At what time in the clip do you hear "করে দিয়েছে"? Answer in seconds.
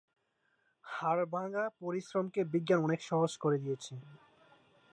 3.37-3.93